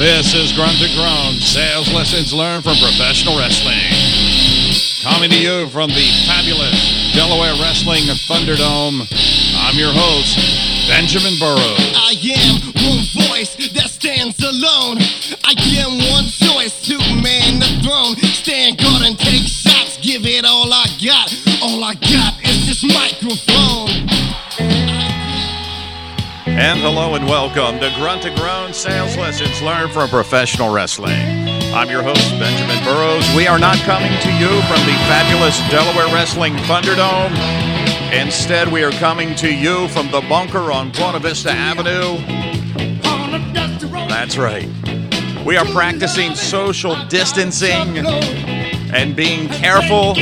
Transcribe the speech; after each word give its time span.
This 0.00 0.32
is 0.32 0.50
Grunt 0.52 0.78
to 0.78 0.88
Groan, 0.96 1.34
sales 1.44 1.92
lessons 1.92 2.32
learned 2.32 2.64
from 2.64 2.72
professional 2.80 3.36
wrestling. 3.36 3.84
Coming 5.04 5.28
to 5.28 5.36
you 5.36 5.68
from 5.68 5.90
the 5.90 6.08
fabulous 6.24 7.12
Delaware 7.12 7.52
Wrestling 7.60 8.08
Thunderdome, 8.24 9.04
I'm 9.60 9.76
your 9.76 9.92
host, 9.92 10.88
Benjamin 10.88 11.36
Burrows. 11.36 11.92
I 11.92 12.16
am 12.16 12.72
one 12.80 13.04
voice 13.28 13.52
that 13.76 13.92
stands 13.92 14.40
alone. 14.40 15.04
I 15.44 15.52
am 15.84 16.00
one 16.08 16.32
choice 16.32 16.80
to 16.88 16.96
man 17.20 17.60
the 17.60 17.68
throne. 17.84 18.16
Stand 18.32 18.78
guard 18.80 19.04
and 19.04 19.18
And 26.60 26.78
hello 26.80 27.14
and 27.14 27.26
welcome 27.26 27.80
to 27.80 27.90
Grunt 27.96 28.20
to 28.24 28.34
Groan 28.34 28.74
Sales 28.74 29.16
Lessons 29.16 29.62
Learned 29.62 29.92
from 29.92 30.10
Professional 30.10 30.70
Wrestling. 30.70 31.48
I'm 31.72 31.88
your 31.88 32.02
host, 32.02 32.30
Benjamin 32.32 32.84
Burrows. 32.84 33.26
We 33.34 33.46
are 33.46 33.58
not 33.58 33.78
coming 33.78 34.12
to 34.20 34.32
you 34.34 34.48
from 34.68 34.80
the 34.84 34.92
fabulous 35.08 35.58
Delaware 35.70 36.14
Wrestling 36.14 36.52
Thunderdome. 36.68 37.32
Instead, 38.12 38.70
we 38.70 38.84
are 38.84 38.90
coming 38.90 39.34
to 39.36 39.50
you 39.50 39.88
from 39.88 40.10
the 40.10 40.20
bunker 40.28 40.70
on 40.70 40.92
Buena 40.92 41.18
Vista 41.18 41.50
Avenue. 41.50 42.18
That's 44.10 44.36
right. 44.36 44.68
We 45.46 45.56
are 45.56 45.64
practicing 45.64 46.34
social 46.34 46.94
distancing 47.06 47.96
and 48.92 49.16
being 49.16 49.48
careful 49.48 50.12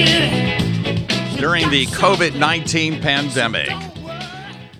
during 1.36 1.68
the 1.70 1.86
COVID 1.86 2.38
19 2.38 3.00
pandemic. 3.00 3.87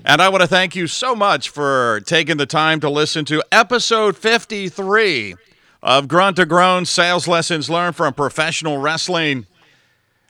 And 0.08 0.22
I 0.22 0.30
want 0.30 0.40
to 0.40 0.48
thank 0.48 0.74
you 0.74 0.86
so 0.86 1.14
much 1.14 1.50
for 1.50 2.00
taking 2.06 2.38
the 2.38 2.46
time 2.46 2.80
to 2.80 2.88
listen 2.88 3.26
to 3.26 3.42
episode 3.52 4.16
53 4.16 5.34
of 5.82 6.08
Grunt 6.08 6.36
to 6.36 6.46
Groan 6.46 6.86
Sales 6.86 7.28
Lessons 7.28 7.68
Learned 7.68 7.94
from 7.94 8.14
Professional 8.14 8.78
Wrestling. 8.78 9.46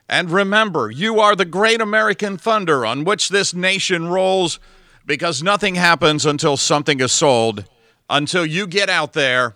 And 0.08 0.32
remember, 0.32 0.90
you 0.90 1.20
are 1.20 1.36
the 1.36 1.44
great 1.44 1.80
American 1.80 2.36
thunder 2.36 2.84
on 2.84 3.04
which 3.04 3.28
this 3.28 3.54
nation 3.54 4.08
rolls 4.08 4.58
because 5.06 5.44
nothing 5.44 5.76
happens 5.76 6.26
until 6.26 6.56
something 6.56 6.98
is 6.98 7.12
sold, 7.12 7.64
until 8.10 8.44
you 8.44 8.66
get 8.66 8.90
out 8.90 9.12
there 9.12 9.54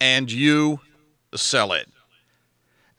and 0.00 0.32
you 0.32 0.80
sell 1.34 1.74
it. 1.74 1.90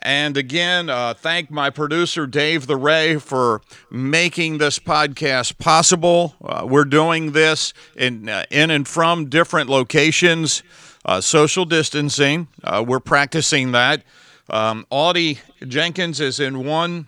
And 0.02 0.38
again, 0.38 0.90
uh, 0.90 1.14
thank 1.14 1.52
my 1.52 1.70
producer, 1.70 2.26
Dave 2.26 2.68
the 2.68 2.78
Ray, 2.78 3.18
for 3.18 3.62
making 3.92 4.58
this 4.58 4.80
podcast 4.80 5.58
possible. 5.58 6.36
Uh, 6.44 6.66
we're 6.68 6.86
doing 6.86 7.34
this 7.34 7.74
in, 7.98 8.30
uh, 8.30 8.46
in 8.50 8.72
and 8.72 8.88
from 8.88 9.26
different 9.28 9.70
locations, 9.70 10.64
uh, 11.04 11.20
social 11.20 11.66
distancing. 11.66 12.48
Uh, 12.64 12.84
we're 12.88 13.02
practicing 13.02 13.74
that. 13.74 14.04
Um, 14.50 14.88
Audie 14.90 15.40
Jenkins 15.68 16.22
is 16.22 16.40
in 16.40 16.66
one 16.66 17.08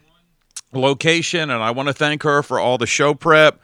location, 0.73 1.49
and 1.49 1.63
I 1.63 1.71
want 1.71 1.87
to 1.87 1.93
thank 1.93 2.23
her 2.23 2.43
for 2.43 2.59
all 2.59 2.77
the 2.77 2.87
show 2.87 3.13
prep. 3.13 3.61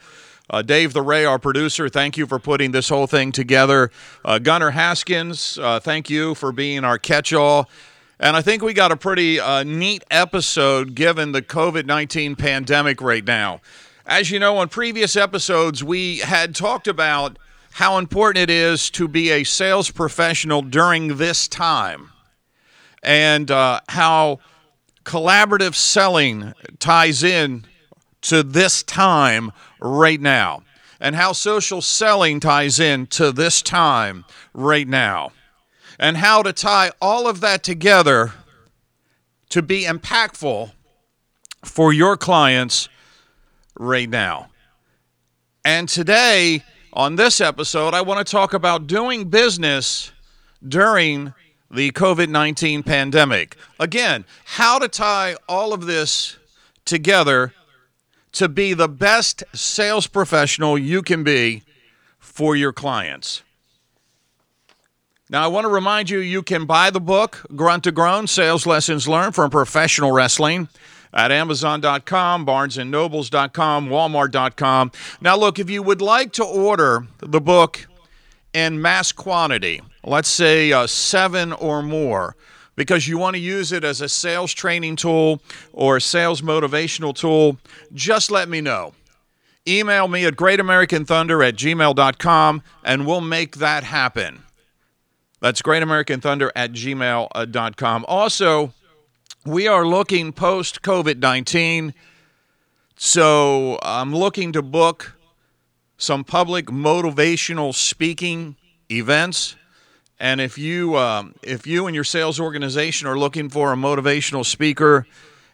Uh, 0.50 0.62
Dave 0.62 0.94
the 0.94 1.02
Ray, 1.02 1.26
our 1.26 1.38
producer, 1.38 1.90
thank 1.90 2.16
you 2.16 2.26
for 2.26 2.40
putting 2.40 2.72
this 2.72 2.88
whole 2.88 3.08
thing 3.08 3.34
together. 3.34 3.92
Uh, 4.24 4.40
Gunnar 4.40 4.72
Haskins, 4.72 5.60
uh, 5.62 5.82
thank 5.82 6.10
you 6.10 6.34
for 6.36 6.54
being 6.54 6.86
our 6.86 6.98
catch 6.98 7.34
all. 7.34 7.70
And 8.20 8.36
I 8.36 8.42
think 8.42 8.64
we 8.64 8.74
got 8.74 8.92
a 8.92 8.98
pretty 8.98 9.40
uh, 9.40 9.64
neat 9.64 10.04
episode 10.10 10.96
given 10.96 11.34
the 11.34 11.42
COVID 11.42 11.86
19 11.86 12.36
pandemic 12.36 13.00
right 13.00 13.24
now. 13.24 13.62
As 14.08 14.32
you 14.32 14.40
know, 14.40 14.58
on 14.58 14.70
previous 14.70 15.16
episodes, 15.16 15.84
we 15.84 16.20
had 16.20 16.56
talked 16.56 16.88
about 16.88 17.38
how 17.74 18.00
important 18.00 18.42
it 18.42 18.50
is 18.50 18.90
to 18.92 19.08
be 19.08 19.30
a 19.30 19.44
sales 19.44 19.92
professional 19.92 20.64
during 20.64 21.18
this 21.18 21.48
time 21.48 22.10
and 23.04 23.52
uh, 23.52 23.82
how 23.90 24.40
collaborative 25.04 25.76
selling 25.76 26.54
ties 26.80 27.22
in 27.22 27.66
to 28.22 28.42
this 28.42 28.82
time 28.82 29.52
right 29.80 30.20
now, 30.20 30.64
and 31.00 31.16
how 31.16 31.34
social 31.34 31.82
selling 31.84 32.40
ties 32.40 32.80
in 32.80 33.06
to 33.06 33.32
this 33.32 33.62
time 33.62 34.26
right 34.54 34.88
now 34.88 35.32
and 36.00 36.18
how 36.18 36.44
to 36.44 36.54
tie 36.54 36.92
all 37.02 37.28
of 37.28 37.42
that 37.42 37.64
together 37.64 38.34
to 39.50 39.62
be 39.62 39.84
impactful 39.84 40.72
for 41.64 41.94
your 41.94 42.18
clients 42.18 42.90
right 43.80 44.10
now. 44.10 44.50
And 45.64 45.90
today, 45.90 46.64
on 46.94 47.16
this 47.16 47.42
episode, 47.42 47.94
I 47.94 48.02
want 48.02 48.26
to 48.26 48.32
talk 48.32 48.54
about 48.54 48.88
doing 48.88 49.30
business 49.30 50.12
during 50.66 51.34
the 51.70 51.92
COVID 51.92 52.30
19 52.30 52.84
pandemic. 52.84 53.56
Again, 53.80 54.26
how 54.46 54.80
to 54.80 54.88
tie 54.88 55.36
all 55.50 55.74
of 55.74 55.86
this 55.86 56.38
together 56.86 57.54
to 58.34 58.48
be 58.48 58.74
the 58.74 58.88
best 58.88 59.44
sales 59.54 60.08
professional 60.08 60.78
you 60.78 61.02
can 61.02 61.24
be 61.24 61.64
for 62.20 62.56
your 62.56 62.72
clients. 62.72 63.44
Now, 65.30 65.44
I 65.44 65.48
want 65.48 65.66
to 65.66 65.70
remind 65.70 66.10
you 66.10 66.20
you 66.20 66.42
can 66.42 66.66
buy 66.66 66.90
the 66.90 67.02
book, 67.02 67.46
Grunt 67.54 67.84
to 67.84 67.92
Groan 67.92 68.28
Sales 68.28 68.66
Lessons 68.66 69.10
Learned 69.10 69.36
from 69.36 69.52
Professional 69.52 70.14
Wrestling, 70.14 70.70
at 71.14 71.34
Amazon.com, 71.34 72.46
BarnesandNobles.com, 72.46 73.90
Walmart.com. 73.90 74.92
Now, 75.20 75.36
look, 75.36 75.60
if 75.60 75.70
you 75.70 75.84
would 75.84 76.02
like 76.02 76.32
to 76.34 76.46
order 76.46 77.08
the 77.20 77.42
book 77.42 77.88
in 78.54 78.82
mass 78.82 79.12
quantity, 79.12 79.82
let's 80.06 80.30
say 80.30 80.72
uh, 80.72 80.88
seven 80.88 81.52
or 81.52 81.82
more, 81.82 82.38
because 82.78 83.10
you 83.10 83.18
want 83.18 83.36
to 83.36 83.42
use 83.42 83.74
it 83.74 83.84
as 83.84 84.00
a 84.00 84.08
sales 84.08 84.54
training 84.54 84.96
tool 84.96 85.42
or 85.74 85.98
a 85.98 86.02
sales 86.02 86.42
motivational 86.42 87.14
tool, 87.14 87.58
just 87.94 88.32
let 88.32 88.48
me 88.48 88.62
know. 88.62 88.94
Email 89.68 90.08
me 90.08 90.26
at 90.26 90.36
greatamericanthunder 90.36 91.46
at 91.46 91.56
gmail.com 91.56 92.64
and 92.86 93.06
we'll 93.06 93.20
make 93.20 93.58
that 93.58 93.84
happen. 93.84 94.44
That's 95.40 95.62
greatamericanthunder 95.62 96.50
at 96.56 96.72
gmail.com. 96.72 98.06
Also, 98.08 98.74
we 99.46 99.68
are 99.68 99.86
looking 99.86 100.34
post 100.34 100.82
COVID 100.82 101.20
19. 101.20 101.94
So 102.96 103.78
I'm 103.84 104.14
looking 104.14 104.52
to 104.54 104.64
book 104.64 105.16
some 105.98 106.24
public 106.24 106.66
motivational 106.66 107.74
speaking 107.74 108.56
events. 108.92 109.56
And 110.20 110.42
if 110.42 110.58
you, 110.58 110.98
um, 110.98 111.36
if 111.44 111.68
you 111.68 111.86
and 111.86 111.94
your 111.94 112.04
sales 112.04 112.40
organization 112.40 113.08
are 113.08 113.18
looking 113.18 113.50
for 113.50 113.72
a 113.72 113.76
motivational 113.76 114.44
speaker 114.44 115.06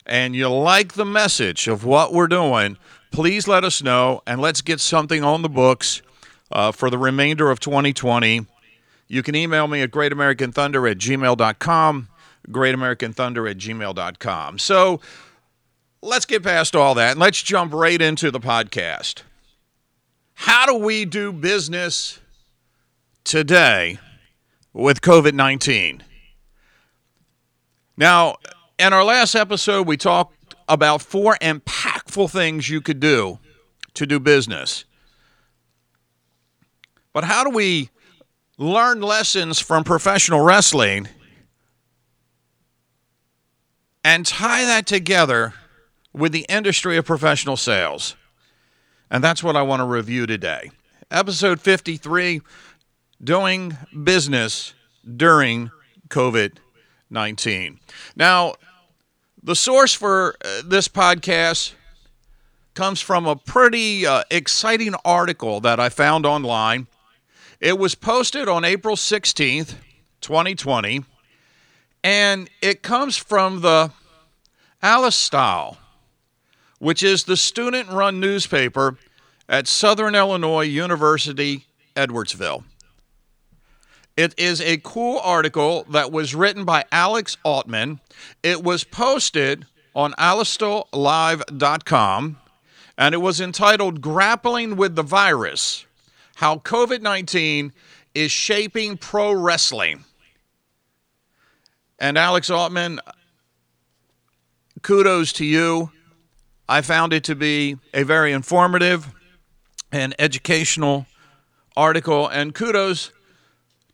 and 0.05 0.33
you 0.35 0.47
like 0.47 0.93
the 0.93 1.05
message 1.05 1.67
of 1.67 1.83
what 1.83 2.13
we're 2.13 2.27
doing, 2.27 2.77
please 3.11 3.47
let 3.47 3.65
us 3.65 3.83
know 3.83 4.21
and 4.25 4.39
let's 4.39 4.61
get 4.61 4.79
something 4.79 5.23
on 5.23 5.41
the 5.41 5.49
books 5.49 6.01
uh, 6.53 6.71
for 6.71 6.89
the 6.89 6.97
remainder 6.97 7.51
of 7.51 7.59
2020 7.59 8.47
you 9.13 9.21
can 9.21 9.35
email 9.35 9.67
me 9.67 9.83
at 9.83 9.91
greatamericanthunder 9.91 10.89
at 10.89 10.97
gmail.com, 10.97 12.09
greatamericanthunder 12.49 13.51
at 13.51 13.57
gmail.com. 13.57 14.57
So 14.57 15.01
let's 16.01 16.25
get 16.25 16.41
past 16.41 16.75
all 16.75 16.95
that 16.95 17.11
and 17.11 17.19
let's 17.19 17.43
jump 17.43 17.73
right 17.73 18.01
into 18.01 18.31
the 18.31 18.39
podcast. 18.39 19.21
How 20.33 20.65
do 20.65 20.73
we 20.73 21.05
do 21.05 21.31
business 21.31 22.19
today 23.23 23.99
with 24.73 25.01
COVID 25.01 25.33
19? 25.33 26.03
Now, 27.95 28.37
in 28.79 28.93
our 28.93 29.03
last 29.03 29.35
episode, 29.35 29.85
we 29.85 29.95
talked 29.95 30.55
about 30.67 31.03
four 31.03 31.37
impactful 31.39 32.31
things 32.31 32.67
you 32.67 32.81
could 32.81 32.99
do 32.99 33.37
to 33.93 34.07
do 34.07 34.19
business. 34.19 34.85
But 37.13 37.25
how 37.25 37.43
do 37.43 37.51
we 37.51 37.91
learn 38.57 39.01
lessons 39.01 39.59
from 39.59 39.83
professional 39.83 40.41
wrestling 40.41 41.07
and 44.03 44.25
tie 44.25 44.65
that 44.65 44.85
together 44.85 45.53
with 46.13 46.31
the 46.31 46.45
industry 46.49 46.97
of 46.97 47.05
professional 47.05 47.57
sales. 47.57 48.15
And 49.09 49.23
that's 49.23 49.43
what 49.43 49.55
I 49.55 49.61
want 49.61 49.79
to 49.79 49.85
review 49.85 50.25
today. 50.25 50.71
Episode 51.09 51.61
53 51.61 52.41
Doing 53.23 53.77
Business 54.03 54.73
During 55.15 55.71
COVID 56.09 56.57
19. 57.09 57.79
Now, 58.15 58.55
the 59.41 59.55
source 59.55 59.93
for 59.93 60.35
uh, 60.43 60.63
this 60.65 60.87
podcast 60.87 61.73
comes 62.73 63.01
from 63.01 63.27
a 63.27 63.35
pretty 63.35 64.05
uh, 64.05 64.23
exciting 64.31 64.95
article 65.05 65.59
that 65.59 65.79
I 65.79 65.89
found 65.89 66.25
online 66.25 66.87
it 67.63 67.79
was 67.79 67.95
posted 67.95 68.47
on 68.49 68.65
April 68.65 68.97
16th, 68.97 69.75
2020, 70.19 71.05
and 72.03 72.49
it 72.61 72.83
comes 72.83 73.15
from 73.15 73.61
the 73.61 73.89
Alestle, 74.83 75.77
which 76.79 77.01
is 77.01 77.23
the 77.23 77.37
student 77.37 77.89
run 77.89 78.19
newspaper 78.19 78.97
at 79.47 79.69
Southern 79.69 80.13
Illinois 80.13 80.65
University, 80.65 81.63
Edwardsville. 81.95 82.65
It 84.17 84.33
is 84.37 84.59
a 84.59 84.81
cool 84.83 85.21
article 85.23 85.85
that 85.89 86.11
was 86.11 86.35
written 86.35 86.65
by 86.65 86.83
Alex 86.91 87.37
Altman. 87.45 88.01
It 88.43 88.61
was 88.61 88.83
posted 88.83 89.67
on 89.95 90.11
alestlelive.com 90.13 92.37
and 92.97 93.15
it 93.15 93.19
was 93.19 93.39
entitled 93.39 94.01
Grappling 94.01 94.75
with 94.75 94.95
the 94.95 95.01
Virus 95.01 95.85
How 96.43 96.57
COVID 96.57 97.01
19 97.01 97.71
is 98.13 98.29
Shaping 98.29 98.97
Pro 98.97 99.31
Wrestling. 99.31 100.03
And 101.97 102.17
Alex 102.17 102.49
Altman, 102.49 102.99
kudos 104.81 105.31
to 105.31 105.45
you. 105.45 105.93
I 106.67 106.81
found 106.81 107.13
it 107.13 107.23
to 107.23 107.35
be 107.35 107.77
a 107.93 108.03
very 108.03 108.33
informative 108.33 109.07
and 109.89 110.13
educational 110.19 111.05
article, 111.77 112.27
and 112.27 112.53
kudos 112.53 113.13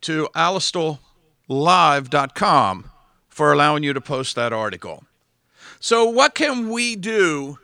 to 0.01 0.27
alestlelive.com 0.35 2.91
for 3.27 3.53
allowing 3.53 3.83
you 3.83 3.93
to 3.93 4.01
post 4.01 4.35
that 4.37 4.51
article. 4.51 5.03
So, 5.79 6.09
what 6.09 6.33
can 6.33 6.71
we 6.71 6.95
do 6.95 7.59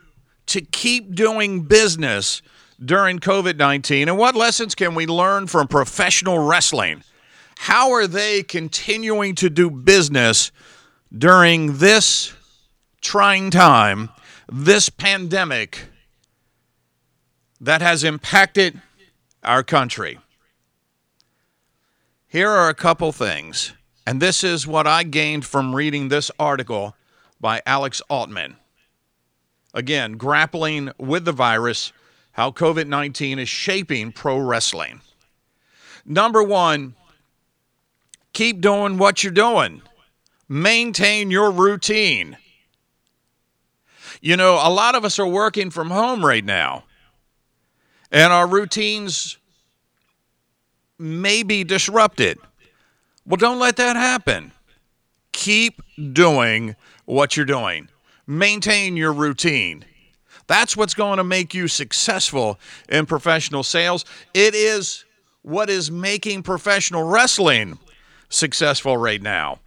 to 0.45 0.61
keep 0.61 1.15
doing 1.15 1.63
business 1.63 2.43
during 2.83 3.19
COVID 3.19 3.57
19? 3.57 4.09
And 4.09 4.17
what 4.17 4.35
lessons 4.35 4.75
can 4.75 4.95
we 4.95 5.05
learn 5.05 5.47
from 5.47 5.67
professional 5.67 6.39
wrestling? 6.39 7.03
How 7.57 7.91
are 7.91 8.07
they 8.07 8.43
continuing 8.43 9.35
to 9.35 9.49
do 9.49 9.69
business 9.69 10.51
during 11.15 11.77
this 11.77 12.33
trying 13.01 13.49
time, 13.49 14.09
this 14.51 14.89
pandemic 14.89 15.85
that 17.61 17.81
has 17.81 18.03
impacted 18.03 18.81
our 19.43 19.63
country? 19.63 20.19
Here 22.27 22.49
are 22.49 22.67
a 22.67 22.73
couple 22.73 23.13
things, 23.13 23.73
and 24.05 24.21
this 24.21 24.43
is 24.43 24.67
what 24.67 24.85
I 24.85 25.03
gained 25.03 25.45
from 25.45 25.73
reading 25.73 26.09
this 26.09 26.29
article 26.37 26.95
by 27.39 27.61
Alex 27.65 28.01
Altman. 28.09 28.57
Again, 29.73 30.13
grappling 30.13 30.91
with 30.97 31.25
the 31.25 31.31
virus, 31.31 31.93
how 32.35 32.51
COVID 32.51 32.87
19 32.87 33.39
is 33.39 33.47
shaping 33.47 34.11
pro 34.11 34.37
wrestling. 34.37 34.99
Number 36.05 36.43
one, 36.43 36.95
keep 38.33 38.59
doing 38.59 38.97
what 38.97 39.23
you're 39.23 39.31
doing, 39.31 39.81
maintain 40.49 41.31
your 41.31 41.49
routine. 41.49 42.35
You 44.19 44.35
know, 44.35 44.55
a 44.55 44.69
lot 44.69 44.95
of 44.95 45.05
us 45.05 45.17
are 45.17 45.25
working 45.25 45.69
from 45.69 45.89
home 45.89 46.25
right 46.25 46.43
now, 46.43 46.83
and 48.11 48.33
our 48.33 48.47
routines 48.47 49.37
may 50.99 51.41
be 51.41 51.63
disrupted. 51.63 52.37
Well, 53.25 53.37
don't 53.37 53.59
let 53.59 53.77
that 53.77 53.95
happen. 53.95 54.51
Keep 55.31 55.81
doing 56.11 56.75
what 57.05 57.37
you're 57.37 57.45
doing, 57.45 57.87
maintain 58.27 58.97
your 58.97 59.13
routine. 59.13 59.85
That's 60.47 60.77
what's 60.77 60.93
going 60.93 61.17
to 61.17 61.23
make 61.23 61.53
you 61.53 61.67
successful 61.67 62.59
in 62.89 63.05
professional 63.05 63.63
sales. 63.63 64.05
It 64.33 64.53
is 64.53 65.05
what 65.41 65.69
is 65.69 65.91
making 65.91 66.43
professional 66.43 67.03
wrestling 67.03 67.79
successful 68.29 68.97
right 68.97 69.21
now. 69.21 69.59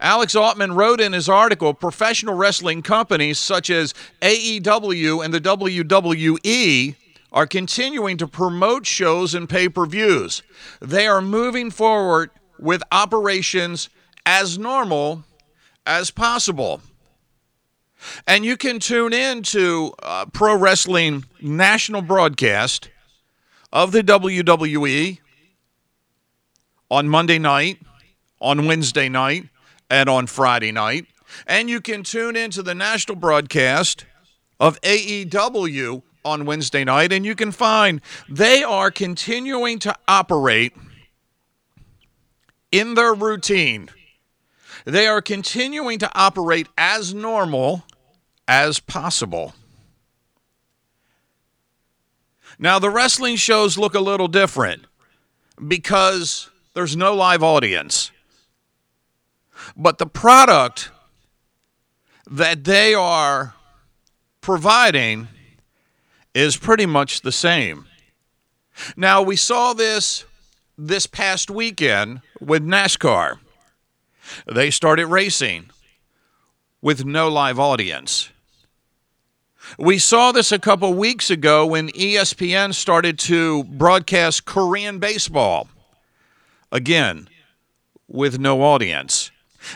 Alex 0.00 0.34
Altman 0.34 0.74
wrote 0.74 1.00
in 1.00 1.12
his 1.12 1.28
article 1.28 1.72
professional 1.72 2.34
wrestling 2.34 2.82
companies 2.82 3.38
such 3.38 3.70
as 3.70 3.94
AEW 4.22 5.24
and 5.24 5.32
the 5.32 5.40
WWE 5.40 6.96
are 7.32 7.46
continuing 7.46 8.16
to 8.16 8.26
promote 8.26 8.86
shows 8.86 9.34
and 9.34 9.48
pay 9.48 9.68
per 9.68 9.86
views. 9.86 10.42
They 10.80 11.06
are 11.06 11.20
moving 11.20 11.70
forward 11.70 12.30
with 12.58 12.82
operations 12.92 13.88
as 14.24 14.58
normal 14.58 15.24
as 15.86 16.10
possible. 16.10 16.80
And 18.26 18.44
you 18.44 18.56
can 18.56 18.78
tune 18.78 19.12
in 19.12 19.42
to 19.44 19.94
uh, 20.02 20.26
Pro 20.26 20.56
Wrestling 20.56 21.24
National 21.40 22.02
Broadcast 22.02 22.88
of 23.72 23.92
the 23.92 24.02
WWE 24.02 25.18
on 26.90 27.08
Monday 27.08 27.38
night, 27.38 27.80
on 28.40 28.66
Wednesday 28.66 29.08
night, 29.08 29.48
and 29.90 30.08
on 30.08 30.26
Friday 30.26 30.72
night. 30.72 31.06
And 31.46 31.68
you 31.68 31.80
can 31.80 32.02
tune 32.04 32.36
into 32.36 32.62
the 32.62 32.74
national 32.74 33.16
broadcast 33.16 34.04
of 34.60 34.80
AEW 34.82 36.02
on 36.24 36.46
Wednesday 36.46 36.84
night, 36.84 37.12
and 37.12 37.26
you 37.26 37.34
can 37.34 37.52
find 37.52 38.00
they 38.28 38.62
are 38.62 38.90
continuing 38.90 39.78
to 39.80 39.94
operate 40.08 40.72
in 42.70 42.94
their 42.94 43.14
routine. 43.14 43.88
They 44.84 45.06
are 45.06 45.22
continuing 45.22 45.98
to 45.98 46.10
operate 46.14 46.68
as 46.76 47.14
normal 47.14 47.84
as 48.46 48.80
possible. 48.80 49.54
Now, 52.58 52.78
the 52.78 52.90
wrestling 52.90 53.36
shows 53.36 53.76
look 53.76 53.94
a 53.94 54.00
little 54.00 54.28
different 54.28 54.84
because 55.66 56.50
there's 56.74 56.96
no 56.96 57.14
live 57.14 57.42
audience. 57.42 58.10
But 59.76 59.98
the 59.98 60.06
product 60.06 60.90
that 62.30 62.64
they 62.64 62.94
are 62.94 63.54
providing 64.40 65.28
is 66.34 66.56
pretty 66.56 66.86
much 66.86 67.22
the 67.22 67.32
same. 67.32 67.86
Now, 68.96 69.22
we 69.22 69.36
saw 69.36 69.72
this 69.72 70.24
this 70.76 71.06
past 71.06 71.50
weekend 71.50 72.20
with 72.40 72.64
NASCAR. 72.64 73.38
They 74.52 74.70
started 74.70 75.06
racing 75.06 75.70
with 76.82 77.04
no 77.04 77.28
live 77.28 77.58
audience. 77.60 78.30
We 79.78 79.98
saw 79.98 80.32
this 80.32 80.52
a 80.52 80.58
couple 80.58 80.92
weeks 80.94 81.30
ago 81.30 81.66
when 81.66 81.88
ESPN 81.90 82.74
started 82.74 83.18
to 83.20 83.64
broadcast 83.64 84.44
Korean 84.44 84.98
baseball. 84.98 85.68
Again, 86.70 87.28
with 88.08 88.38
no 88.38 88.62
audience. 88.62 89.30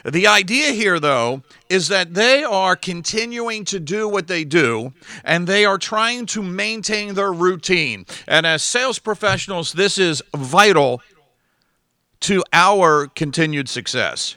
The 0.04 0.26
idea 0.26 0.72
here, 0.72 1.00
though, 1.00 1.42
is 1.68 1.88
that 1.88 2.14
they 2.14 2.44
are 2.44 2.76
continuing 2.76 3.64
to 3.66 3.80
do 3.80 4.08
what 4.08 4.26
they 4.26 4.44
do 4.44 4.92
and 5.24 5.46
they 5.46 5.64
are 5.64 5.78
trying 5.78 6.26
to 6.26 6.42
maintain 6.42 7.14
their 7.14 7.32
routine. 7.32 8.04
And 8.26 8.46
as 8.46 8.62
sales 8.62 8.98
professionals, 8.98 9.72
this 9.72 9.96
is 9.98 10.22
vital 10.36 11.00
to 12.20 12.44
our 12.52 13.06
continued 13.06 13.68
success. 13.68 14.36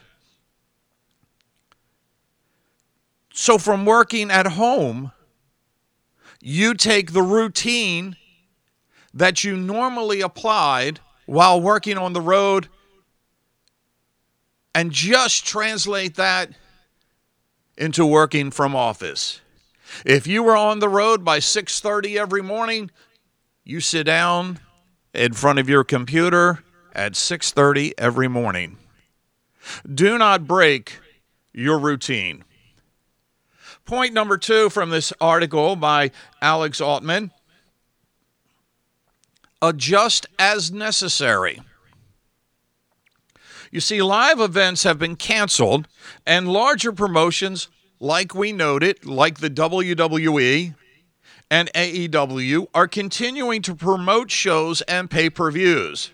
So, 3.34 3.58
from 3.58 3.86
working 3.86 4.30
at 4.30 4.46
home, 4.46 5.12
you 6.44 6.74
take 6.74 7.12
the 7.12 7.22
routine 7.22 8.16
that 9.14 9.44
you 9.44 9.56
normally 9.56 10.20
applied 10.20 10.98
while 11.24 11.60
working 11.60 11.96
on 11.96 12.12
the 12.14 12.20
road 12.20 12.68
and 14.74 14.90
just 14.90 15.46
translate 15.46 16.16
that 16.16 16.50
into 17.78 18.04
working 18.04 18.50
from 18.50 18.74
office. 18.74 19.40
If 20.04 20.26
you 20.26 20.42
were 20.42 20.56
on 20.56 20.80
the 20.80 20.88
road 20.88 21.24
by 21.24 21.38
6:30 21.38 22.18
every 22.18 22.42
morning, 22.42 22.90
you 23.62 23.80
sit 23.80 24.04
down 24.04 24.58
in 25.14 25.34
front 25.34 25.60
of 25.60 25.68
your 25.68 25.84
computer 25.84 26.64
at 26.92 27.14
6:30 27.14 27.94
every 27.96 28.26
morning. 28.26 28.78
Do 29.86 30.18
not 30.18 30.48
break 30.48 30.98
your 31.52 31.78
routine. 31.78 32.44
Point 33.84 34.14
number 34.14 34.38
2 34.38 34.70
from 34.70 34.90
this 34.90 35.12
article 35.20 35.76
by 35.76 36.10
Alex 36.40 36.80
Altman 36.80 37.30
adjust 39.60 40.26
as 40.38 40.72
necessary. 40.72 41.60
You 43.70 43.80
see, 43.80 44.02
live 44.02 44.38
events 44.38 44.82
have 44.82 44.98
been 44.98 45.16
canceled, 45.16 45.88
and 46.26 46.52
larger 46.52 46.92
promotions, 46.92 47.68
like 47.98 48.34
we 48.34 48.52
noted, 48.52 49.06
like 49.06 49.38
the 49.38 49.48
WWE 49.48 50.74
and 51.50 51.72
AEW, 51.74 52.66
are 52.74 52.88
continuing 52.88 53.62
to 53.62 53.74
promote 53.74 54.30
shows 54.30 54.82
and 54.82 55.10
pay 55.10 55.30
per 55.30 55.50
views. 55.50 56.10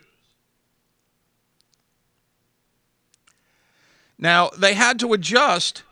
Now, 4.19 4.51
they 4.51 4.75
had 4.75 4.99
to 5.01 5.13
adjust 5.13 5.83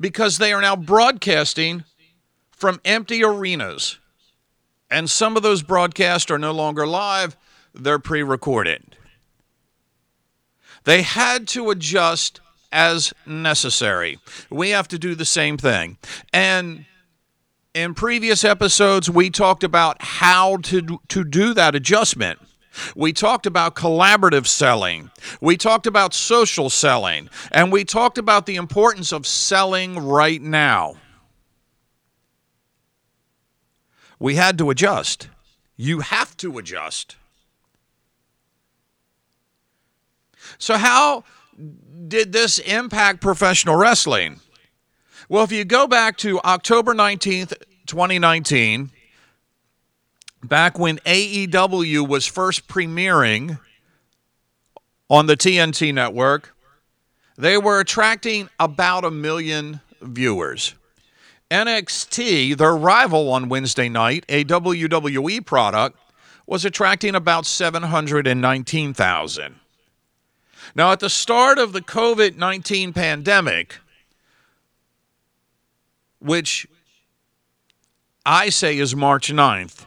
because 0.00 0.38
they 0.38 0.52
are 0.52 0.62
now 0.62 0.74
broadcasting 0.74 1.84
from 2.50 2.80
empty 2.84 3.22
arenas. 3.22 3.98
And 4.90 5.08
some 5.08 5.36
of 5.36 5.42
those 5.42 5.62
broadcasts 5.62 6.30
are 6.30 6.38
no 6.38 6.52
longer 6.52 6.86
live, 6.86 7.36
they're 7.74 8.00
pre 8.00 8.22
recorded. 8.22 8.96
They 10.84 11.02
had 11.02 11.46
to 11.48 11.70
adjust 11.70 12.40
as 12.72 13.12
necessary. 13.26 14.18
We 14.48 14.70
have 14.70 14.88
to 14.88 14.98
do 14.98 15.14
the 15.14 15.24
same 15.24 15.58
thing. 15.58 15.98
And 16.32 16.86
in 17.74 17.94
previous 17.94 18.44
episodes, 18.44 19.10
we 19.10 19.30
talked 19.30 19.62
about 19.62 20.02
how 20.02 20.56
to, 20.58 21.00
to 21.08 21.24
do 21.24 21.54
that 21.54 21.74
adjustment. 21.74 22.40
We 22.94 23.12
talked 23.12 23.46
about 23.46 23.74
collaborative 23.74 24.46
selling. 24.46 25.10
We 25.40 25.56
talked 25.56 25.86
about 25.86 26.14
social 26.14 26.70
selling. 26.70 27.28
And 27.50 27.72
we 27.72 27.84
talked 27.84 28.18
about 28.18 28.46
the 28.46 28.56
importance 28.56 29.12
of 29.12 29.26
selling 29.26 29.98
right 29.98 30.40
now. 30.40 30.96
We 34.18 34.36
had 34.36 34.58
to 34.58 34.70
adjust. 34.70 35.28
You 35.76 36.00
have 36.00 36.36
to 36.38 36.58
adjust. 36.58 37.16
So, 40.58 40.76
how 40.76 41.24
did 42.06 42.32
this 42.32 42.58
impact 42.58 43.20
professional 43.20 43.76
wrestling? 43.76 44.40
Well, 45.28 45.44
if 45.44 45.52
you 45.52 45.64
go 45.64 45.86
back 45.86 46.16
to 46.18 46.40
October 46.40 46.94
19th, 46.94 47.54
2019, 47.86 48.90
back 50.42 50.78
when 50.78 50.96
AEW 50.98 52.08
was 52.08 52.26
first 52.26 52.68
premiering 52.68 53.58
on 55.08 55.26
the 55.26 55.36
TNT 55.36 55.92
network, 55.92 56.54
they 57.36 57.58
were 57.58 57.80
attracting 57.80 58.48
about 58.58 59.04
a 59.04 59.10
million 59.10 59.80
viewers. 60.00 60.74
NXT, 61.50 62.56
their 62.56 62.76
rival 62.76 63.30
on 63.32 63.48
Wednesday 63.48 63.88
night, 63.88 64.24
a 64.28 64.44
WWE 64.44 65.44
product, 65.44 65.98
was 66.46 66.64
attracting 66.64 67.14
about 67.14 67.46
719,000. 67.46 69.56
Now, 70.74 70.92
at 70.92 71.00
the 71.00 71.10
start 71.10 71.58
of 71.58 71.72
the 71.72 71.80
COVID 71.80 72.36
19 72.36 72.92
pandemic, 72.92 73.78
which 76.20 76.68
I 78.24 78.50
say 78.50 78.78
is 78.78 78.94
March 78.94 79.32
9th, 79.32 79.86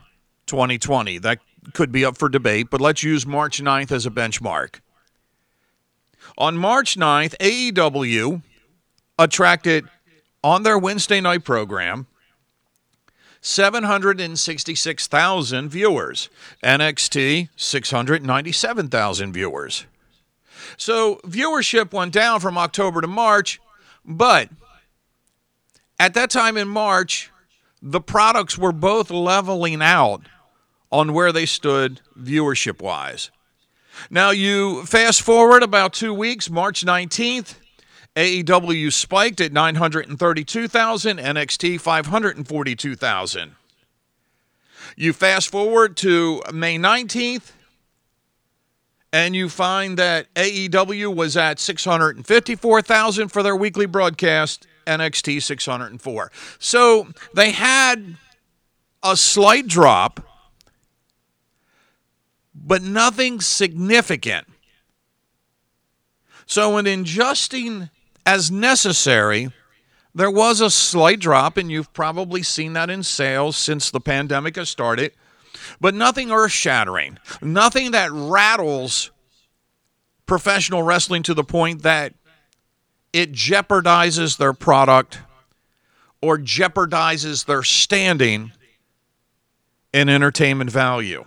2020, 0.54 1.18
that 1.18 1.40
could 1.74 1.92
be 1.92 2.06
up 2.06 2.16
for 2.16 2.30
debate, 2.30 2.68
but 2.70 2.80
let's 2.80 3.02
use 3.02 3.26
March 3.26 3.60
9th 3.60 3.92
as 3.92 4.06
a 4.06 4.12
benchmark. 4.12 4.82
On 6.38 6.56
March 6.56 6.96
9th, 6.96 7.36
AEW 7.40 8.44
attracted 9.18 9.90
on 10.44 10.62
their 10.62 10.78
Wednesday 10.78 11.22
night 11.22 11.44
program 11.44 12.06
766,000 13.42 15.70
viewers, 15.70 16.30
NXT 16.64 17.50
697,000 17.56 19.34
viewers. 19.34 19.88
So 20.78 21.16
viewership 21.26 21.94
went 21.94 22.14
down 22.14 22.40
from 22.40 22.60
October 22.60 23.02
to 23.02 23.08
March, 23.08 23.60
but 24.06 24.50
at 26.00 26.14
that 26.14 26.30
time 26.30 26.58
in 26.58 26.68
March, 26.68 27.32
the 27.82 28.00
products 28.00 28.56
were 28.56 28.72
both 28.72 29.10
leveling 29.12 29.82
out 29.82 30.22
on 30.94 31.12
where 31.12 31.32
they 31.32 31.48
stood 31.48 32.00
viewership 32.18 32.80
wise. 32.80 33.32
Now, 34.12 34.30
you 34.30 34.86
fast 34.86 35.24
forward 35.24 35.64
about 35.64 35.92
two 35.92 36.14
weeks, 36.14 36.52
March 36.52 36.86
19th, 36.86 37.56
AEW 38.16 38.94
spiked 38.94 39.42
at 39.42 39.52
932,000, 39.52 41.18
NXT 41.18 41.82
542,000. 41.82 43.56
You 44.96 45.14
fast 45.14 45.50
forward 45.50 45.98
to 45.98 46.44
May 46.54 46.78
19th, 46.78 47.54
and 49.12 49.36
you 49.36 49.50
find 49.50 49.98
that 49.98 50.32
AEW 50.36 51.16
was 51.16 51.36
at 51.36 51.58
654,000 51.60 53.30
for 53.30 53.42
their 53.42 53.56
weekly 53.56 53.88
broadcast, 53.88 54.68
NXT 54.86 55.42
604. 55.42 56.32
So 56.60 57.08
they 57.34 57.50
had 57.50 58.16
a 59.02 59.18
slight 59.18 59.66
drop, 59.66 60.24
but 62.54 62.82
nothing 62.82 63.42
significant. 63.42 64.48
So, 66.46 66.78
in 66.78 66.88
adjusting 66.88 67.90
as 68.26 68.52
necessary, 68.52 69.52
there 70.14 70.32
was 70.32 70.62
a 70.62 70.70
slight 70.70 71.20
drop, 71.20 71.58
and 71.58 71.72
you've 71.72 71.94
probably 71.94 72.44
seen 72.44 72.74
that 72.74 72.90
in 72.90 73.04
sales 73.04 73.58
since 73.58 73.90
the 73.90 74.00
pandemic 74.00 74.56
has 74.58 74.70
started 74.70 75.14
but 75.80 75.94
nothing 75.94 76.32
earth 76.32 76.52
shattering, 76.52 77.18
nothing 77.42 77.92
that 77.92 78.12
rattles 78.12 79.12
professional 80.26 80.84
wrestling 80.84 81.24
to 81.24 81.34
the 81.34 81.44
point 81.44 81.84
that 81.84 82.14
it 83.12 83.32
jeopardizes 83.32 84.38
their 84.38 84.54
product 84.54 85.20
or 86.22 86.38
jeopardizes 86.38 87.46
their 87.46 87.64
standing 87.64 88.52
in 89.94 90.10
entertainment 90.10 90.72
value. 90.72 91.26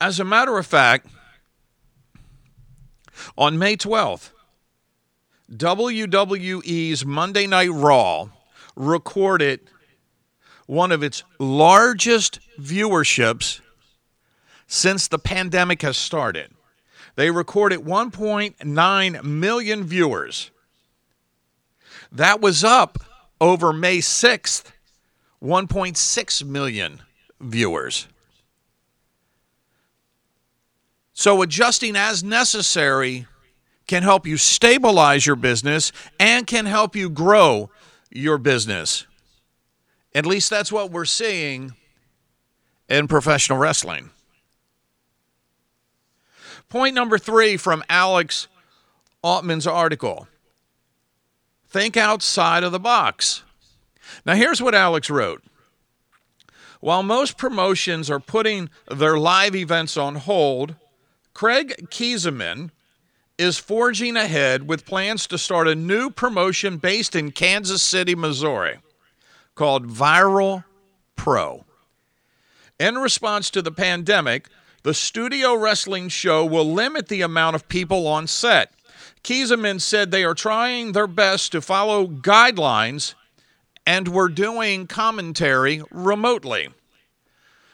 As 0.00 0.20
a 0.20 0.24
matter 0.24 0.58
of 0.58 0.66
fact, 0.66 1.06
on 3.36 3.58
May 3.58 3.76
12th, 3.76 4.30
WWE's 5.52 7.04
Monday 7.04 7.46
Night 7.46 7.70
Raw 7.72 8.28
recorded 8.76 9.60
one 10.66 10.92
of 10.92 11.02
its 11.02 11.24
largest 11.38 12.38
viewerships 12.58 13.60
since 14.66 15.08
the 15.08 15.18
pandemic 15.18 15.82
has 15.82 15.96
started. 15.96 16.52
They 17.16 17.30
recorded 17.30 17.80
1.9 17.80 19.24
million 19.24 19.84
viewers. 19.84 20.50
That 22.12 22.40
was 22.40 22.62
up 22.62 22.98
over 23.40 23.72
May 23.72 23.98
6th, 23.98 24.70
1.6 25.42 26.44
million 26.44 27.00
viewers. 27.40 28.06
So, 31.20 31.42
adjusting 31.42 31.96
as 31.96 32.24
necessary 32.24 33.26
can 33.86 34.02
help 34.02 34.26
you 34.26 34.38
stabilize 34.38 35.26
your 35.26 35.36
business 35.36 35.92
and 36.18 36.46
can 36.46 36.64
help 36.64 36.96
you 36.96 37.10
grow 37.10 37.68
your 38.10 38.38
business. 38.38 39.06
At 40.14 40.24
least 40.24 40.48
that's 40.48 40.72
what 40.72 40.90
we're 40.90 41.04
seeing 41.04 41.74
in 42.88 43.06
professional 43.06 43.58
wrestling. 43.58 44.08
Point 46.70 46.94
number 46.94 47.18
three 47.18 47.58
from 47.58 47.84
Alex 47.90 48.48
Altman's 49.22 49.66
article 49.66 50.26
think 51.68 51.98
outside 51.98 52.64
of 52.64 52.72
the 52.72 52.80
box. 52.80 53.42
Now, 54.24 54.36
here's 54.36 54.62
what 54.62 54.74
Alex 54.74 55.10
wrote. 55.10 55.44
While 56.80 57.02
most 57.02 57.36
promotions 57.36 58.08
are 58.08 58.20
putting 58.20 58.70
their 58.90 59.18
live 59.18 59.54
events 59.54 59.98
on 59.98 60.14
hold, 60.14 60.76
Craig 61.40 61.88
Kieseman 61.88 62.68
is 63.38 63.56
forging 63.56 64.14
ahead 64.14 64.68
with 64.68 64.84
plans 64.84 65.26
to 65.28 65.38
start 65.38 65.68
a 65.68 65.74
new 65.74 66.10
promotion 66.10 66.76
based 66.76 67.16
in 67.16 67.30
Kansas 67.32 67.80
City, 67.80 68.14
Missouri 68.14 68.76
called 69.54 69.88
Viral 69.88 70.64
Pro. 71.16 71.64
In 72.78 72.98
response 72.98 73.48
to 73.52 73.62
the 73.62 73.72
pandemic, 73.72 74.50
the 74.82 74.92
studio 74.92 75.54
wrestling 75.54 76.10
show 76.10 76.44
will 76.44 76.70
limit 76.70 77.08
the 77.08 77.22
amount 77.22 77.56
of 77.56 77.68
people 77.68 78.06
on 78.06 78.26
set. 78.26 78.74
Kieseman 79.24 79.80
said 79.80 80.10
they 80.10 80.24
are 80.24 80.34
trying 80.34 80.92
their 80.92 81.06
best 81.06 81.52
to 81.52 81.62
follow 81.62 82.06
guidelines 82.06 83.14
and 83.86 84.08
we're 84.08 84.28
doing 84.28 84.86
commentary 84.86 85.82
remotely. 85.90 86.68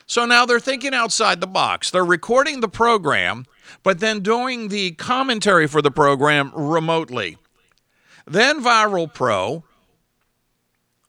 So 0.07 0.25
now 0.25 0.47
they're 0.47 0.61
thinking 0.61 0.95
outside 0.95 1.41
the 1.41 1.49
box. 1.49 1.91
They're 1.91 2.05
recording 2.05 2.61
the 2.61 2.69
program, 2.69 3.45
but 3.83 4.01
then 4.01 4.21
doing 4.21 4.69
the 4.69 4.93
commentary 4.93 5.67
for 5.67 5.83
the 5.83 5.91
program 5.91 6.53
remotely. 6.55 7.37
Then 8.27 8.63
Viral 8.63 9.13
Pro 9.13 9.65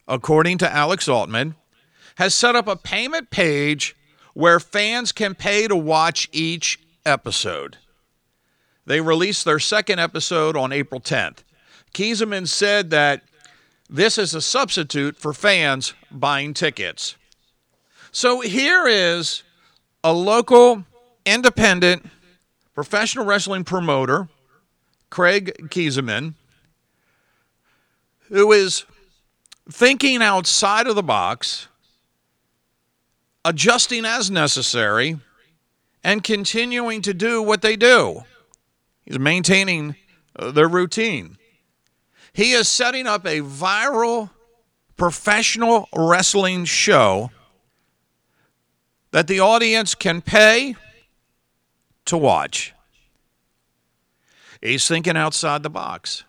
according 0.07 0.57
to 0.59 0.71
Alex 0.71 1.07
Altman, 1.07 1.55
has 2.15 2.33
set 2.33 2.55
up 2.55 2.67
a 2.67 2.75
payment 2.75 3.29
page 3.29 3.95
where 4.33 4.59
fans 4.59 5.11
can 5.11 5.35
pay 5.35 5.67
to 5.67 5.75
watch 5.75 6.29
each 6.31 6.79
episode. 7.05 7.77
They 8.85 9.01
released 9.01 9.43
their 9.45 9.59
second 9.59 9.99
episode 9.99 10.55
on 10.55 10.71
April 10.71 11.01
10th. 11.01 11.39
Kieseman 11.93 12.47
said 12.47 12.89
that 12.91 13.23
this 13.89 14.17
is 14.17 14.33
a 14.33 14.41
substitute 14.41 15.17
for 15.17 15.33
fans 15.33 15.93
buying 16.09 16.53
tickets. 16.53 17.15
So 18.11 18.41
here 18.41 18.87
is 18.87 19.43
a 20.03 20.13
local, 20.13 20.85
independent, 21.25 22.05
professional 22.77 23.25
wrestling 23.25 23.63
promoter, 23.63 24.27
Craig 25.09 25.51
Kieseman, 25.69 26.35
who 28.29 28.51
is 28.51 28.85
thinking 29.67 30.21
outside 30.21 30.85
of 30.85 30.93
the 30.93 31.01
box, 31.01 31.69
adjusting 33.43 34.05
as 34.05 34.29
necessary, 34.29 35.17
and 36.03 36.23
continuing 36.23 37.01
to 37.01 37.15
do 37.15 37.41
what 37.41 37.63
they 37.63 37.75
do. 37.75 38.21
He's 39.05 39.17
maintaining 39.17 39.95
uh, 40.35 40.51
their 40.51 40.67
routine. 40.67 41.39
He 42.31 42.51
is 42.51 42.67
setting 42.67 43.07
up 43.07 43.25
a 43.25 43.41
viral 43.41 44.29
professional 44.97 45.89
wrestling 45.95 46.65
show 46.65 47.31
that 49.09 49.25
the 49.25 49.39
audience 49.39 49.95
can 49.95 50.21
pay 50.21 50.75
to 52.07 52.17
watch. 52.17 52.73
He's 54.61 54.87
thinking 54.87 55.17
outside 55.17 55.63
the 55.63 55.69
box. 55.69 56.23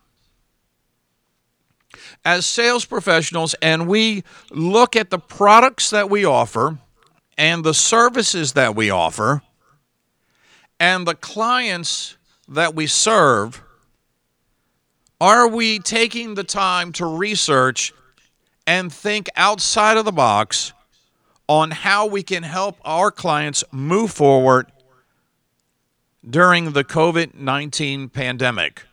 As 2.25 2.47
sales 2.47 2.85
professionals, 2.85 3.55
and 3.63 3.89
we 3.89 4.23
look 4.51 4.97
at 4.97 5.11
the 5.11 5.19
products 5.19 5.91
that 5.91 6.11
we 6.11 6.25
offer 6.25 6.79
and 7.37 7.65
the 7.65 7.75
services 7.75 8.53
that 8.53 8.77
we 8.77 8.91
offer 8.91 9.43
and 10.79 11.07
the 11.07 11.15
clients 11.15 12.17
that 12.49 12.75
we 12.75 12.87
serve, 12.87 13.63
are 15.21 15.49
we 15.49 15.79
taking 15.79 16.35
the 16.35 16.45
time 16.45 16.93
to 16.93 17.07
research 17.07 17.93
and 18.67 18.93
think 18.93 19.29
outside 19.37 19.97
of 19.97 20.05
the 20.05 20.13
box 20.13 20.73
on 21.49 21.71
how 21.71 22.07
we 22.07 22.23
can 22.23 22.43
help 22.43 22.77
our 22.85 23.11
clients 23.11 23.65
move 23.73 24.13
forward 24.13 24.71
during 26.29 26.73
the 26.73 26.85
COVID 26.85 27.35
19 27.35 28.09
pandemic. 28.09 28.85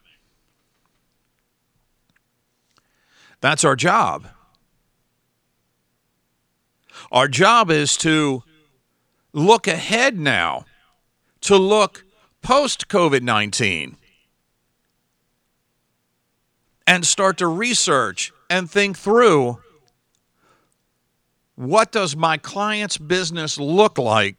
That's 3.41 3.63
our 3.63 3.75
job. 3.75 4.27
Our 7.11 7.27
job 7.27 7.69
is 7.69 7.97
to 7.97 8.43
look 9.33 9.67
ahead 9.67 10.17
now, 10.17 10.65
to 11.41 11.57
look 11.57 12.05
post 12.41 12.87
COVID 12.87 13.21
19, 13.21 13.97
and 16.87 17.05
start 17.05 17.37
to 17.39 17.47
research 17.47 18.31
and 18.49 18.69
think 18.69 18.97
through 18.97 19.59
what 21.55 21.91
does 21.91 22.15
my 22.15 22.37
client's 22.37 22.97
business 22.97 23.57
look 23.57 23.97
like 23.97 24.37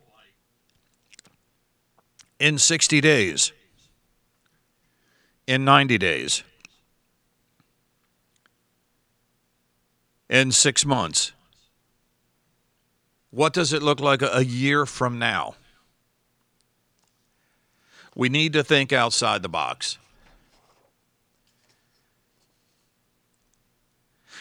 in 2.38 2.58
60 2.58 3.00
days, 3.00 3.52
in 5.46 5.64
90 5.64 5.98
days, 5.98 6.42
in 10.28 10.52
six 10.52 10.84
months? 10.84 11.32
What 13.30 13.52
does 13.52 13.72
it 13.72 13.82
look 13.82 14.00
like 14.00 14.22
a 14.22 14.44
year 14.44 14.86
from 14.86 15.18
now? 15.18 15.56
We 18.14 18.28
need 18.28 18.54
to 18.54 18.64
think 18.64 18.92
outside 18.92 19.42
the 19.42 19.48
box. 19.48 19.98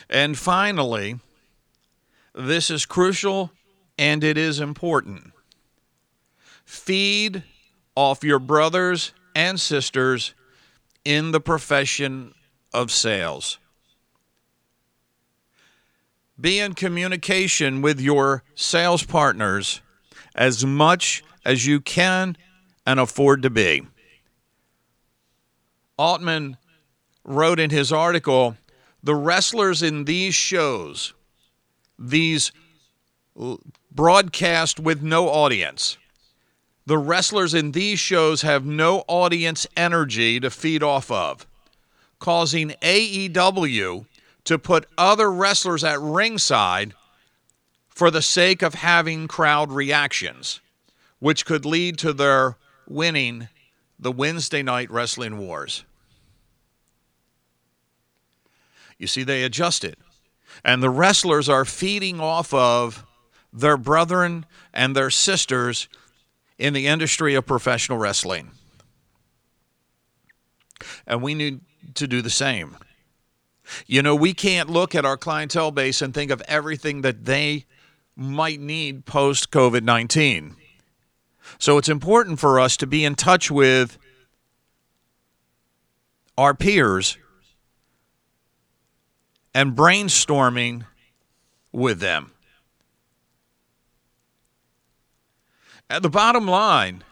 And 0.10 0.38
finally, 0.38 1.20
this 2.34 2.70
is 2.70 2.86
crucial 2.86 3.52
and 3.98 4.24
it 4.24 4.38
is 4.38 4.60
important. 4.60 5.34
Feed 6.64 7.44
off 7.96 8.24
your 8.24 8.40
brothers 8.40 9.14
and 9.36 9.60
sisters 9.60 10.34
in 11.04 11.32
the 11.32 11.40
profession 11.40 12.34
of 12.74 12.92
sales. 12.92 13.58
Be 16.40 16.60
in 16.60 16.74
communication 16.74 17.82
with 17.82 18.00
your 18.02 18.44
sales 18.56 19.04
partners 19.04 19.82
as 20.36 20.66
much 20.66 21.24
as 21.46 21.66
you 21.66 21.80
can 21.80 22.36
and 22.86 23.00
afford 23.00 23.42
to 23.44 23.50
be. 23.50 23.84
Altman 25.98 26.58
wrote 27.24 27.60
in 27.60 27.70
his 27.70 27.92
article 27.92 28.58
the 29.02 29.16
wrestlers 29.16 29.82
in 29.82 30.06
these 30.06 30.36
shows, 30.36 31.14
these 31.98 32.52
broadcast 33.92 34.80
with 34.80 35.02
no 35.02 35.30
audience, 35.30 35.98
the 36.86 36.98
wrestlers 36.98 37.54
in 37.54 37.72
these 37.72 38.00
shows 38.00 38.44
have 38.44 38.66
no 38.66 39.04
audience 39.08 39.66
energy 39.76 40.40
to 40.40 40.50
feed 40.50 40.84
off 40.84 41.10
of, 41.10 41.48
causing 42.20 42.70
AEW 42.82 44.06
to 44.44 44.60
put 44.60 44.88
other 44.98 45.32
wrestlers 45.32 45.84
at 45.84 46.00
ringside 46.00 46.94
for 47.90 48.12
the 48.12 48.22
sake 48.22 48.62
of 48.62 48.76
having 48.76 49.28
crowd 49.28 49.72
reactions, 49.72 50.60
which 51.20 51.46
could 51.46 51.66
lead 51.66 51.98
to 51.98 52.14
their 52.14 52.58
winning 52.88 53.48
the 53.98 54.12
Wednesday 54.12 54.62
night 54.62 54.92
wrestling 54.92 55.38
wars. 55.40 55.84
You 58.98 59.08
see, 59.08 59.24
they 59.24 59.44
adjusted. 59.44 59.96
And 60.64 60.82
the 60.82 60.90
wrestlers 60.90 61.50
are 61.50 61.66
feeding 61.66 62.20
off 62.20 62.54
of 62.54 63.06
their 63.52 63.78
brethren 63.78 64.46
and 64.74 64.96
their 64.96 65.10
sisters 65.10 65.88
in 66.58 66.74
the 66.74 66.88
industry 66.88 67.36
of 67.36 67.46
professional 67.46 67.98
wrestling. 67.98 68.52
And 71.08 71.22
we 71.22 71.34
need 71.34 71.62
to 71.96 72.08
do 72.08 72.22
the 72.22 72.30
same. 72.30 72.78
You 73.88 74.02
know, 74.02 74.16
we 74.16 74.34
can't 74.34 74.70
look 74.70 74.96
at 74.96 75.06
our 75.06 75.18
clientele 75.18 75.72
base 75.72 76.02
and 76.02 76.14
think 76.14 76.32
of 76.32 76.42
everything 76.48 77.02
that 77.02 77.26
they 77.26 77.66
might 78.16 78.60
need 78.60 79.06
post 79.06 79.52
COVID 79.52 79.84
19. 79.84 80.56
So 81.58 81.78
it's 81.78 81.90
important 81.90 82.40
for 82.40 82.60
us 82.60 82.78
to 82.78 82.88
be 82.88 83.06
in 83.06 83.16
touch 83.16 83.52
with 83.52 83.98
our 86.38 86.54
peers 86.54 87.18
and 89.54 89.76
brainstorming 89.76 90.86
with 91.72 92.00
them. 92.00 92.32
At 95.90 96.02
the 96.02 96.10
bottom 96.10 96.48
line, 96.48 97.04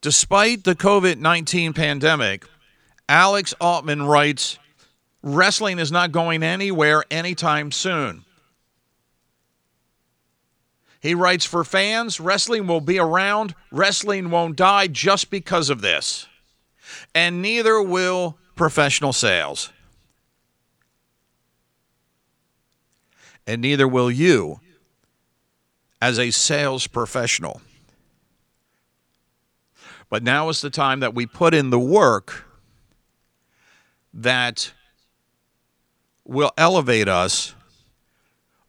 despite 0.00 0.64
the 0.64 0.74
COVID 0.74 1.18
19 1.18 1.72
pandemic, 1.72 2.46
Alex 3.08 3.54
Altman 3.60 4.02
writes 4.02 4.58
wrestling 5.22 5.78
is 5.78 5.90
not 5.90 6.12
going 6.12 6.42
anywhere 6.42 7.02
anytime 7.10 7.72
soon. 7.72 8.24
He 11.00 11.14
writes 11.14 11.44
for 11.44 11.64
fans, 11.64 12.20
wrestling 12.20 12.66
will 12.66 12.80
be 12.80 12.98
around, 12.98 13.54
wrestling 13.70 14.30
won't 14.30 14.56
die 14.56 14.88
just 14.88 15.30
because 15.30 15.70
of 15.70 15.80
this. 15.80 16.26
And 17.14 17.40
neither 17.40 17.80
will 17.80 18.38
professional 18.54 19.12
sales. 19.12 19.70
And 23.46 23.62
neither 23.62 23.86
will 23.86 24.10
you 24.10 24.60
as 26.00 26.18
a 26.18 26.30
sales 26.30 26.86
professional. 26.86 27.60
But 30.08 30.22
now 30.22 30.48
is 30.48 30.60
the 30.60 30.70
time 30.70 31.00
that 31.00 31.14
we 31.14 31.26
put 31.26 31.54
in 31.54 31.70
the 31.70 31.80
work 31.80 32.44
that 34.14 34.72
will 36.24 36.52
elevate 36.56 37.08
us 37.08 37.54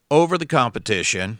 over 0.09 0.37
the 0.37 0.45
competition 0.45 1.39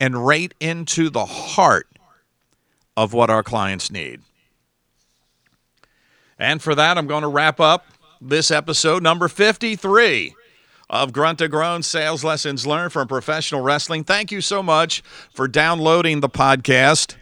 and 0.00 0.26
right 0.26 0.52
into 0.60 1.08
the 1.08 1.24
heart 1.24 1.88
of 2.96 3.12
what 3.12 3.30
our 3.30 3.42
clients 3.42 3.90
need. 3.90 4.20
And 6.38 6.60
for 6.60 6.74
that, 6.74 6.98
I'm 6.98 7.06
going 7.06 7.22
to 7.22 7.28
wrap 7.28 7.60
up 7.60 7.86
this 8.20 8.50
episode, 8.50 9.02
number 9.02 9.28
53 9.28 10.34
of 10.90 11.12
Grunt 11.12 11.38
to 11.38 11.48
Groan 11.48 11.82
Sales 11.82 12.22
Lessons 12.24 12.66
Learned 12.66 12.92
from 12.92 13.08
Professional 13.08 13.60
Wrestling. 13.62 14.04
Thank 14.04 14.30
you 14.30 14.40
so 14.40 14.62
much 14.62 15.02
for 15.32 15.48
downloading 15.48 16.20
the 16.20 16.28
podcast. 16.28 17.16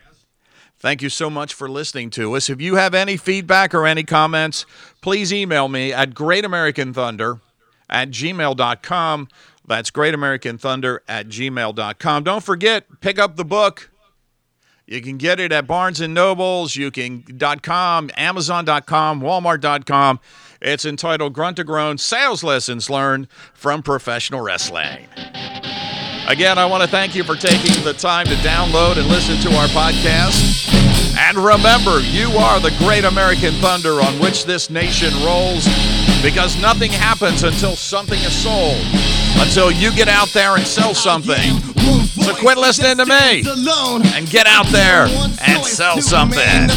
Thank 0.79 1.01
you 1.01 1.09
so 1.09 1.31
much 1.31 1.55
for 1.55 1.69
listening 1.69 2.11
to 2.11 2.35
us. 2.35 2.51
If 2.51 2.61
you 2.61 2.75
have 2.75 2.93
any 2.93 3.17
feedback 3.17 3.73
or 3.73 3.87
any 3.87 4.03
comments, 4.03 4.67
please 5.01 5.33
email 5.33 5.69
me 5.69 5.93
at 5.93 6.11
greatamericanthunder 6.11 7.41
at 7.89 8.11
gmail.com. 8.11 9.29
That's 9.65 9.93
greatamericanthunder 9.93 10.99
at 11.07 11.29
gmail.com. 11.29 12.25
Don't 12.25 12.43
forget, 12.43 13.01
pick 13.01 13.21
up 13.21 13.37
the 13.37 13.45
book. 13.45 13.92
You 14.93 15.01
can 15.01 15.17
get 15.17 15.41
it 15.41 15.53
at 15.53 15.67
Barnes 15.67 16.03
and 16.03 16.13
Nobles, 16.13 16.77
you 16.77 16.91
can 16.91 17.23
.com, 17.63 18.11
Amazon.com, 18.15 19.23
Walmart.com. 19.23 20.21
It's 20.61 20.85
entitled 20.85 21.33
Grunt 21.33 21.57
to 21.57 21.65
Groan 21.65 21.97
Sales 21.97 22.45
Lessons 22.45 22.91
Learned 22.91 23.27
from 23.55 23.83
Professional 23.83 24.43
Wrestling. 24.43 25.07
Again, 26.29 26.59
I 26.59 26.67
want 26.67 26.83
to 26.83 26.89
thank 26.91 27.15
you 27.15 27.25
for 27.25 27.37
taking 27.37 27.83
the 27.85 27.95
time 27.95 28.27
to 28.27 28.35
download 28.35 28.99
and 28.99 29.09
listen 29.09 29.39
to 29.39 29.57
our 29.57 29.67
podcast. 29.69 30.69
And 31.17 31.39
remember, 31.39 32.01
you 32.01 32.29
are 32.33 32.61
the 32.61 32.75
great 32.77 33.05
American 33.05 33.55
thunder 33.55 34.03
on 34.03 34.19
which 34.19 34.45
this 34.45 34.69
nation 34.69 35.13
rolls 35.25 35.65
because 36.23 36.57
nothing 36.61 36.91
happens 36.91 37.43
until 37.43 37.75
something 37.75 38.19
is 38.21 38.33
sold, 38.33 38.79
until 39.41 39.71
you 39.71 39.91
get 39.93 40.09
out 40.09 40.29
there 40.33 40.57
and 40.57 40.67
sell 40.67 40.95
something. 40.95 41.59
So 42.23 42.35
quit 42.37 42.57
listening 42.59 42.97
to 42.99 43.07
me 43.07 43.43
and 44.15 44.31
get 44.31 44.47
out 44.47 44.67
there 44.67 45.07
and 45.43 45.65
sell 45.65 46.01
something. 46.01 46.69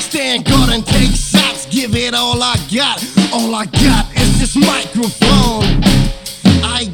Stand 0.00 0.44
guard 0.46 0.70
and 0.70 0.86
take 0.86 1.10
shots, 1.10 1.66
give 1.66 1.94
it 1.94 2.14
all 2.14 2.42
I 2.42 2.56
got. 2.74 3.04
All 3.32 3.54
I 3.54 3.66
got 3.66 4.06
is 4.16 4.40
this 4.40 4.56
microphone. 4.56 5.84
I 6.64 6.84